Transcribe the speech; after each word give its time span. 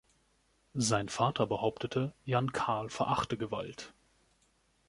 Sein 0.73 1.09
Vater 1.09 1.45
behauptete, 1.45 2.11
Jan-Carl 2.25 2.89
verachte 2.89 3.37
Gewalt. 3.37 3.93